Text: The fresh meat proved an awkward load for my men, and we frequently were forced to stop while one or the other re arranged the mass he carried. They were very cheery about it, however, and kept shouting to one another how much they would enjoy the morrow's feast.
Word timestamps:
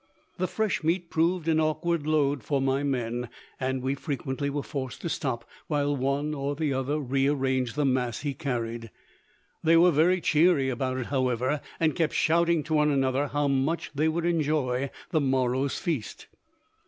The 0.39 0.47
fresh 0.47 0.83
meat 0.83 1.11
proved 1.11 1.47
an 1.47 1.59
awkward 1.59 2.07
load 2.07 2.41
for 2.43 2.59
my 2.59 2.81
men, 2.81 3.29
and 3.59 3.83
we 3.83 3.93
frequently 3.93 4.49
were 4.49 4.63
forced 4.63 4.99
to 5.01 5.09
stop 5.09 5.47
while 5.67 5.95
one 5.95 6.33
or 6.33 6.55
the 6.55 6.73
other 6.73 6.97
re 6.99 7.27
arranged 7.27 7.75
the 7.75 7.85
mass 7.85 8.21
he 8.21 8.33
carried. 8.33 8.89
They 9.63 9.77
were 9.77 9.91
very 9.91 10.19
cheery 10.19 10.69
about 10.69 10.97
it, 10.97 11.05
however, 11.13 11.61
and 11.79 11.95
kept 11.95 12.15
shouting 12.15 12.63
to 12.63 12.73
one 12.73 12.89
another 12.89 13.27
how 13.27 13.47
much 13.47 13.91
they 13.93 14.07
would 14.07 14.25
enjoy 14.25 14.89
the 15.11 15.21
morrow's 15.21 15.77
feast. 15.77 16.25